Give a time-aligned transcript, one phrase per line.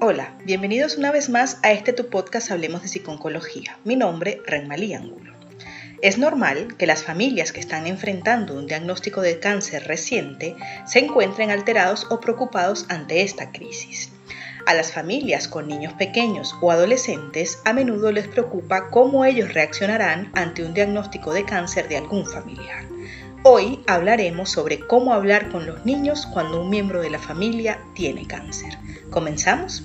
[0.00, 3.78] Hola, bienvenidos una vez más a este tu podcast Hablemos de Psiconcología.
[3.84, 5.32] Mi nombre, Renmalí Angulo.
[6.02, 11.50] Es normal que las familias que están enfrentando un diagnóstico de cáncer reciente se encuentren
[11.50, 14.10] alterados o preocupados ante esta crisis.
[14.66, 20.30] A las familias con niños pequeños o adolescentes a menudo les preocupa cómo ellos reaccionarán
[20.34, 22.84] ante un diagnóstico de cáncer de algún familiar.
[23.46, 28.26] Hoy hablaremos sobre cómo hablar con los niños cuando un miembro de la familia tiene
[28.26, 28.78] cáncer.
[29.10, 29.84] ¿Comenzamos?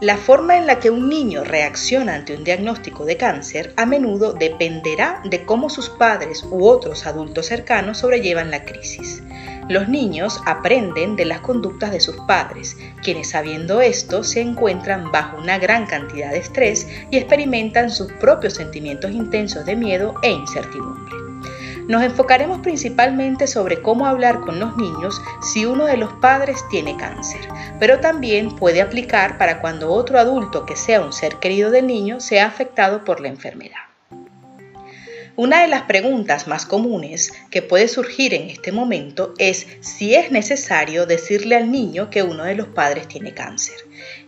[0.00, 4.32] La forma en la que un niño reacciona ante un diagnóstico de cáncer a menudo
[4.32, 9.24] dependerá de cómo sus padres u otros adultos cercanos sobrellevan la crisis.
[9.68, 15.36] Los niños aprenden de las conductas de sus padres, quienes sabiendo esto se encuentran bajo
[15.36, 21.25] una gran cantidad de estrés y experimentan sus propios sentimientos intensos de miedo e incertidumbre.
[21.88, 26.96] Nos enfocaremos principalmente sobre cómo hablar con los niños si uno de los padres tiene
[26.96, 31.86] cáncer, pero también puede aplicar para cuando otro adulto que sea un ser querido del
[31.86, 33.85] niño sea afectado por la enfermedad.
[35.38, 40.30] Una de las preguntas más comunes que puede surgir en este momento es si es
[40.30, 43.76] necesario decirle al niño que uno de los padres tiene cáncer.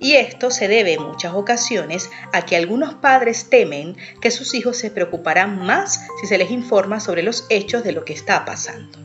[0.00, 4.78] Y esto se debe en muchas ocasiones a que algunos padres temen que sus hijos
[4.78, 8.98] se preocuparán más si se les informa sobre los hechos de lo que está pasando.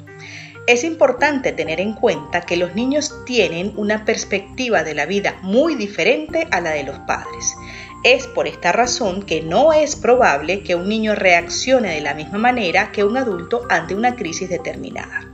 [0.66, 5.76] Es importante tener en cuenta que los niños tienen una perspectiva de la vida muy
[5.76, 7.56] diferente a la de los padres
[8.04, 12.40] es por esta razón que no es probable que un niño reaccione de la misma
[12.40, 15.28] manera que un adulto ante una crisis determinada.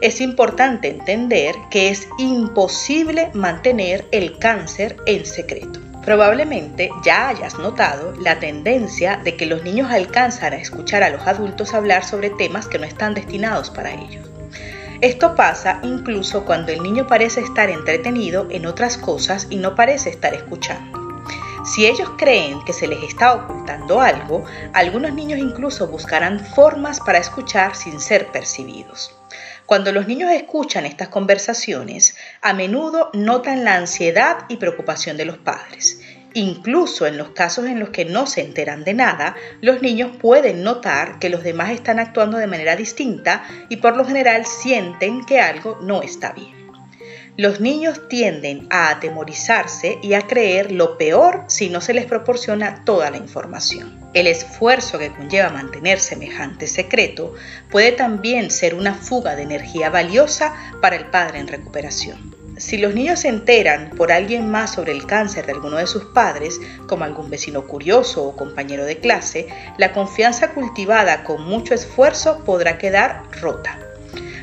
[0.00, 5.80] Es importante entender que es imposible mantener el cáncer en secreto.
[6.04, 11.24] Probablemente ya hayas notado la tendencia de que los niños alcanzan a escuchar a los
[11.28, 14.28] adultos hablar sobre temas que no están destinados para ellos.
[15.00, 20.10] Esto pasa incluso cuando el niño parece estar entretenido en otras cosas y no parece
[20.10, 21.01] estar escuchando.
[21.64, 27.18] Si ellos creen que se les está ocultando algo, algunos niños incluso buscarán formas para
[27.18, 29.16] escuchar sin ser percibidos.
[29.64, 35.38] Cuando los niños escuchan estas conversaciones, a menudo notan la ansiedad y preocupación de los
[35.38, 36.00] padres.
[36.34, 40.64] Incluso en los casos en los que no se enteran de nada, los niños pueden
[40.64, 45.40] notar que los demás están actuando de manera distinta y por lo general sienten que
[45.40, 46.61] algo no está bien.
[47.38, 52.84] Los niños tienden a atemorizarse y a creer lo peor si no se les proporciona
[52.84, 53.98] toda la información.
[54.12, 57.32] El esfuerzo que conlleva mantener semejante secreto
[57.70, 62.36] puede también ser una fuga de energía valiosa para el padre en recuperación.
[62.58, 66.04] Si los niños se enteran por alguien más sobre el cáncer de alguno de sus
[66.04, 72.44] padres, como algún vecino curioso o compañero de clase, la confianza cultivada con mucho esfuerzo
[72.44, 73.78] podrá quedar rota.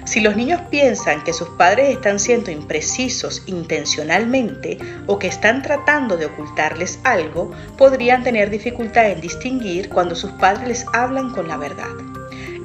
[0.06, 4.78] Si los niños piensan que sus padres están siendo imprecisos intencionalmente
[5.08, 10.68] o que están tratando de ocultarles algo, podrían tener dificultad en distinguir cuando sus padres
[10.68, 11.90] les hablan con la verdad.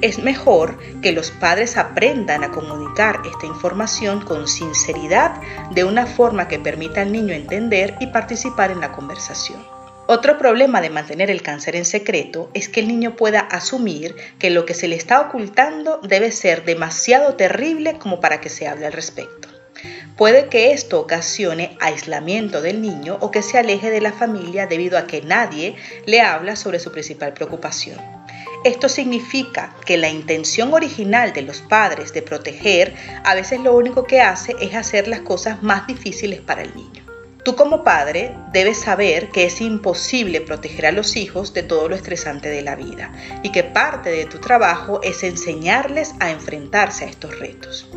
[0.01, 5.39] Es mejor que los padres aprendan a comunicar esta información con sinceridad
[5.71, 9.74] de una forma que permita al niño entender y participar en la conversación.
[10.07, 14.51] Otro problema de mantener el cáncer en secreto es que el niño pueda asumir que
[14.51, 18.85] lo que se le está ocultando debe ser demasiado terrible como para que se hable
[18.85, 19.47] al respecto.
[20.15, 24.99] Puede que esto ocasione aislamiento del niño o que se aleje de la familia debido
[24.99, 27.99] a que nadie le habla sobre su principal preocupación.
[28.63, 34.05] Esto significa que la intención original de los padres de proteger a veces lo único
[34.05, 37.04] que hace es hacer las cosas más difíciles para el niño.
[37.45, 41.95] Tú como padre debes saber que es imposible proteger a los hijos de todo lo
[41.95, 43.13] estresante de la vida
[43.43, 47.87] y que parte de tu trabajo es enseñarles a enfrentarse a estos retos.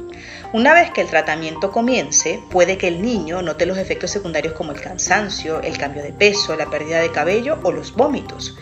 [0.53, 4.72] Una vez que el tratamiento comience, puede que el niño note los efectos secundarios como
[4.72, 8.54] el cansancio, el cambio de peso, la pérdida de cabello o los vómitos.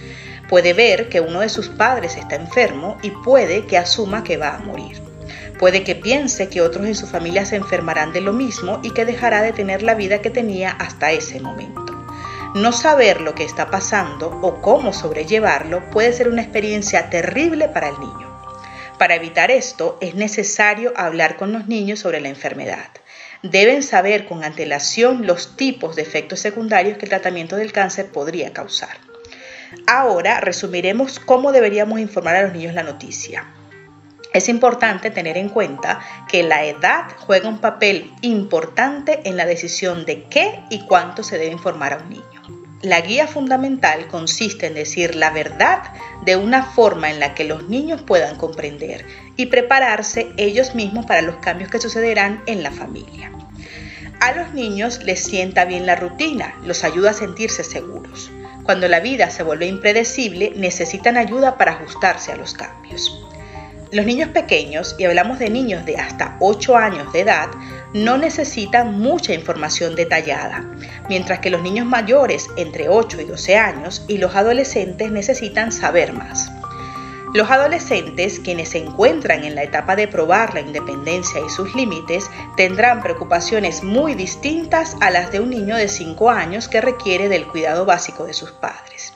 [0.48, 4.54] Puede ver que uno de sus padres está enfermo y puede que asuma que va
[4.54, 5.05] a morir.
[5.58, 9.06] Puede que piense que otros en su familia se enfermarán de lo mismo y que
[9.06, 11.96] dejará de tener la vida que tenía hasta ese momento.
[12.54, 17.88] No saber lo que está pasando o cómo sobrellevarlo puede ser una experiencia terrible para
[17.88, 18.26] el niño.
[18.98, 22.88] Para evitar esto es necesario hablar con los niños sobre la enfermedad.
[23.42, 28.52] Deben saber con antelación los tipos de efectos secundarios que el tratamiento del cáncer podría
[28.52, 28.96] causar.
[29.86, 33.46] Ahora resumiremos cómo deberíamos informar a los niños la noticia.
[34.36, 35.98] Es importante tener en cuenta
[36.28, 41.38] que la edad juega un papel importante en la decisión de qué y cuánto se
[41.38, 42.42] debe informar a un niño.
[42.82, 45.84] La guía fundamental consiste en decir la verdad
[46.26, 49.06] de una forma en la que los niños puedan comprender
[49.36, 53.32] y prepararse ellos mismos para los cambios que sucederán en la familia.
[54.20, 58.30] A los niños les sienta bien la rutina, los ayuda a sentirse seguros.
[58.64, 63.26] Cuando la vida se vuelve impredecible, necesitan ayuda para ajustarse a los cambios.
[63.92, 67.48] Los niños pequeños, y hablamos de niños de hasta 8 años de edad,
[67.94, 70.64] no necesitan mucha información detallada,
[71.08, 76.12] mientras que los niños mayores entre 8 y 12 años y los adolescentes necesitan saber
[76.12, 76.50] más.
[77.32, 82.28] Los adolescentes, quienes se encuentran en la etapa de probar la independencia y sus límites,
[82.56, 87.46] tendrán preocupaciones muy distintas a las de un niño de 5 años que requiere del
[87.46, 89.12] cuidado básico de sus padres.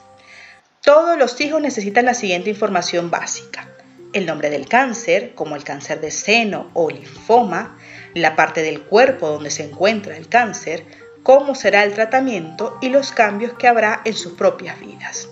[0.81, 3.67] Todos los hijos necesitan la siguiente información básica.
[4.13, 7.79] El nombre del cáncer, como el cáncer de seno o linfoma,
[8.13, 10.85] la parte del cuerpo donde se encuentra el cáncer,
[11.23, 15.29] cómo será el tratamiento y los cambios que habrá en sus propias vidas.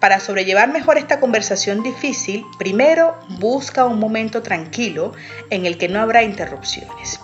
[0.00, 5.12] Para sobrellevar mejor esta conversación difícil, primero busca un momento tranquilo
[5.50, 7.20] en el que no habrá interrupciones.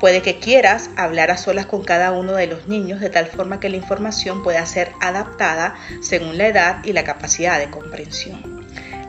[0.00, 3.60] Puede que quieras hablar a solas con cada uno de los niños de tal forma
[3.60, 8.57] que la información pueda ser adaptada según la edad y la capacidad de comprensión.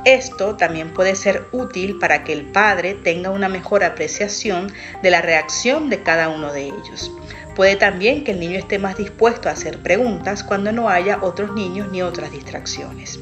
[0.09, 4.73] Esto también puede ser útil para que el padre tenga una mejor apreciación
[5.03, 7.11] de la reacción de cada uno de ellos.
[7.55, 11.53] Puede también que el niño esté más dispuesto a hacer preguntas cuando no haya otros
[11.53, 13.19] niños ni otras distracciones.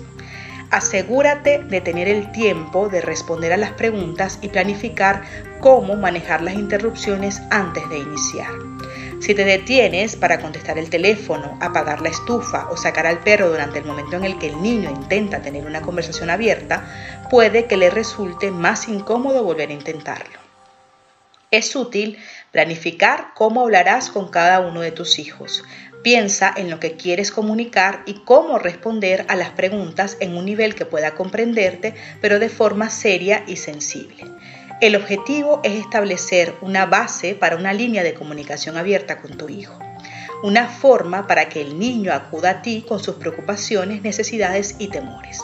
[0.71, 5.23] Asegúrate de tener el tiempo de responder a las preguntas y planificar
[5.59, 8.76] cómo manejar las interrupciones antes de iniciar.
[9.19, 13.79] Si te detienes para contestar el teléfono, apagar la estufa o sacar al perro durante
[13.79, 17.89] el momento en el que el niño intenta tener una conversación abierta, puede que le
[17.89, 20.39] resulte más incómodo volver a intentarlo.
[21.49, 22.17] Es útil
[22.51, 25.63] Planificar cómo hablarás con cada uno de tus hijos.
[26.01, 30.73] Piensa en lo que quieres comunicar y cómo responder a las preguntas en un nivel
[30.73, 34.23] que pueda comprenderte, pero de forma seria y sensible.
[34.79, 39.79] El objetivo es establecer una base para una línea de comunicación abierta con tu hijo.
[40.43, 45.41] Una forma para que el niño acuda a ti con sus preocupaciones, necesidades y temores.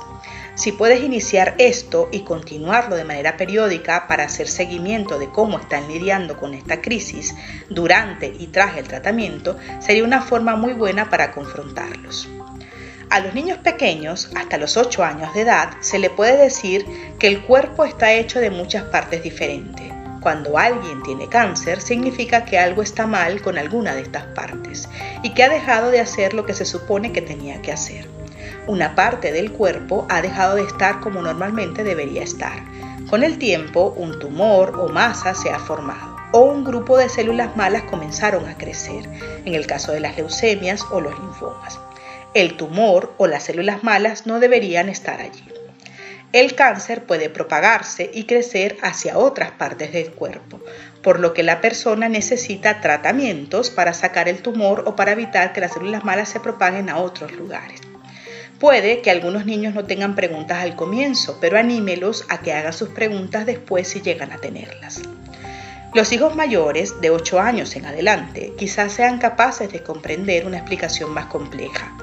[0.53, 5.87] Si puedes iniciar esto y continuarlo de manera periódica para hacer seguimiento de cómo están
[5.87, 7.33] lidiando con esta crisis
[7.71, 12.29] durante y tras el tratamiento, sería una forma muy buena para confrontarlos.
[13.13, 16.83] A los niños pequeños, hasta los 8 años de edad, se le puede decir
[17.19, 19.93] que el cuerpo está hecho de muchas partes diferentes.
[20.19, 24.89] Cuando alguien tiene cáncer, significa que algo está mal con alguna de estas partes
[25.21, 28.07] y que ha dejado de hacer lo que se supone que tenía que hacer
[28.67, 32.63] una parte del cuerpo ha dejado de estar como normalmente debería estar.
[33.09, 37.55] Con el tiempo, un tumor o masa se ha formado o un grupo de células
[37.55, 39.07] malas comenzaron a crecer,
[39.45, 41.77] en el caso de las leucemias o los linfomas.
[42.33, 45.43] El tumor o las células malas no deberían estar allí.
[46.31, 50.59] El cáncer puede propagarse y crecer hacia otras partes del cuerpo,
[51.03, 55.61] por lo que la persona necesita tratamientos para sacar el tumor o para evitar que
[55.61, 57.81] las células malas se propaguen a otros lugares.
[58.59, 62.89] Puede que algunos niños no tengan preguntas al comienzo, pero anímelos a que hagan sus
[62.89, 65.03] preguntas después si llegan a tenerlas.
[65.93, 71.11] Los hijos mayores, de 8 años en adelante, quizás sean capaces de comprender una explicación
[71.11, 71.95] más compleja.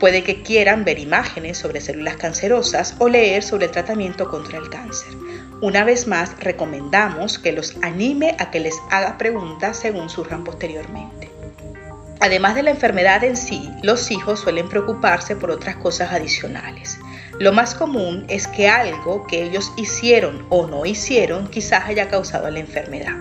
[0.00, 4.70] Puede que quieran ver imágenes sobre células cancerosas o leer sobre el tratamiento contra el
[4.70, 5.12] cáncer.
[5.60, 11.30] Una vez más, recomendamos que los anime a que les haga preguntas según surjan posteriormente.
[12.18, 16.98] Además de la enfermedad en sí, los hijos suelen preocuparse por otras cosas adicionales.
[17.38, 22.50] Lo más común es que algo que ellos hicieron o no hicieron quizás haya causado
[22.50, 23.16] la enfermedad.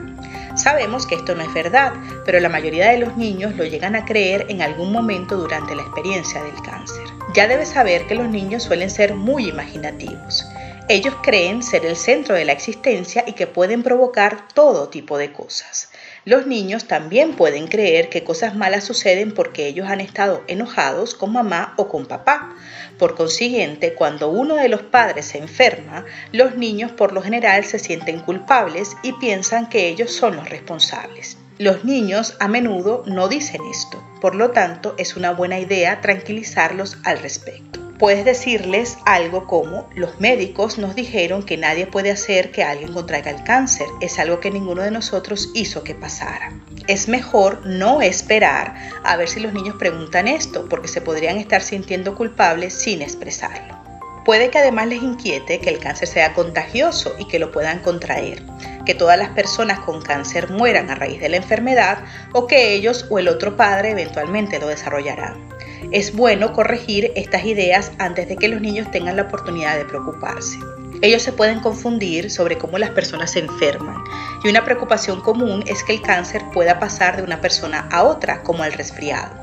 [0.61, 1.93] Sabemos que esto no es verdad,
[2.25, 5.83] pero la mayoría de los niños lo llegan a creer en algún momento durante la
[5.83, 7.05] experiencia del cáncer.
[7.33, 10.45] Ya debes saber que los niños suelen ser muy imaginativos.
[10.89, 15.31] Ellos creen ser el centro de la existencia y que pueden provocar todo tipo de
[15.31, 15.91] cosas.
[16.25, 21.31] Los niños también pueden creer que cosas malas suceden porque ellos han estado enojados con
[21.31, 22.53] mamá o con papá.
[22.99, 27.79] Por consiguiente, cuando uno de los padres se enferma, los niños por lo general se
[27.79, 31.37] sienten culpables y piensan que ellos son los responsables.
[31.57, 36.97] Los niños a menudo no dicen esto, por lo tanto es una buena idea tranquilizarlos
[37.05, 37.78] al respecto.
[37.99, 43.29] Puedes decirles algo como, los médicos nos dijeron que nadie puede hacer que alguien contraiga
[43.29, 46.53] el cáncer, es algo que ninguno de nosotros hizo que pasara.
[46.87, 51.61] Es mejor no esperar a ver si los niños preguntan esto, porque se podrían estar
[51.61, 53.77] sintiendo culpables sin expresarlo.
[54.23, 58.43] Puede que además les inquiete que el cáncer sea contagioso y que lo puedan contraer,
[58.85, 61.97] que todas las personas con cáncer mueran a raíz de la enfermedad
[62.31, 65.49] o que ellos o el otro padre eventualmente lo desarrollarán.
[65.91, 70.59] Es bueno corregir estas ideas antes de que los niños tengan la oportunidad de preocuparse.
[71.01, 74.03] Ellos se pueden confundir sobre cómo las personas se enferman
[74.43, 78.43] y una preocupación común es que el cáncer pueda pasar de una persona a otra,
[78.43, 79.35] como el resfriado.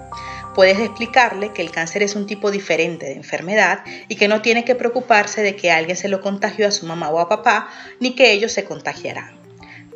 [0.54, 4.64] Puedes explicarle que el cáncer es un tipo diferente de enfermedad y que no tiene
[4.64, 8.14] que preocuparse de que alguien se lo contagió a su mamá o a papá, ni
[8.14, 9.34] que ellos se contagiarán.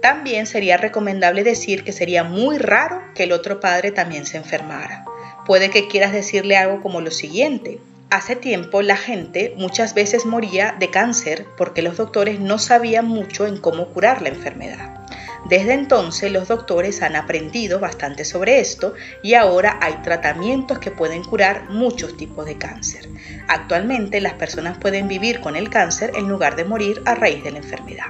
[0.02, 5.04] También sería recomendable decir que sería muy raro que el otro padre también se enfermara.
[5.50, 7.80] Puede que quieras decirle algo como lo siguiente.
[8.09, 13.49] Hace tiempo la gente muchas veces moría de cáncer porque los doctores no sabían mucho
[13.49, 15.04] en cómo curar la enfermedad.
[15.47, 21.25] Desde entonces los doctores han aprendido bastante sobre esto y ahora hay tratamientos que pueden
[21.25, 23.09] curar muchos tipos de cáncer.
[23.49, 27.50] Actualmente las personas pueden vivir con el cáncer en lugar de morir a raíz de
[27.50, 28.07] la enfermedad.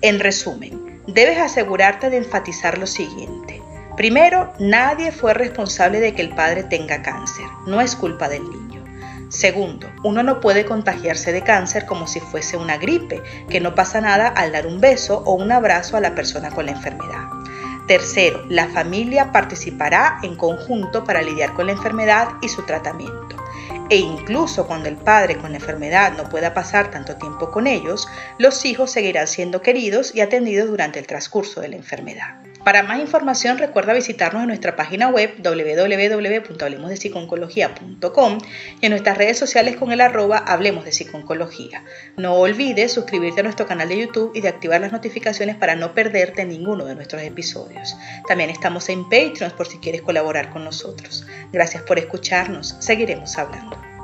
[0.00, 3.62] En resumen, debes asegurarte de enfatizar lo siguiente.
[3.98, 8.84] Primero, nadie fue responsable de que el padre tenga cáncer, no es culpa del niño.
[9.28, 14.00] Segundo, uno no puede contagiarse de cáncer como si fuese una gripe, que no pasa
[14.00, 17.24] nada al dar un beso o un abrazo a la persona con la enfermedad.
[17.88, 23.36] Tercero, la familia participará en conjunto para lidiar con la enfermedad y su tratamiento
[23.90, 28.06] e incluso cuando el padre con la enfermedad no pueda pasar tanto tiempo con ellos,
[28.38, 32.47] los hijos seguirán siendo queridos y atendidos durante el transcurso de la enfermedad.
[32.64, 38.38] Para más información recuerda visitarnos en nuestra página web www.hablemosdepsiconcología.com
[38.80, 41.84] y en nuestras redes sociales con el arroba Hablemos de Psiconcología.
[42.16, 45.94] No olvides suscribirte a nuestro canal de YouTube y de activar las notificaciones para no
[45.94, 47.96] perderte ninguno de nuestros episodios.
[48.26, 51.26] También estamos en Patreon por si quieres colaborar con nosotros.
[51.52, 52.76] Gracias por escucharnos.
[52.80, 53.97] Seguiremos hablando.